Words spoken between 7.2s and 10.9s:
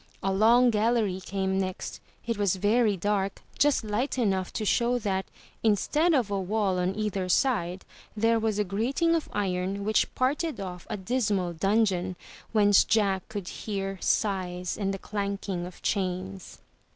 side, there was a grating of iron which parted off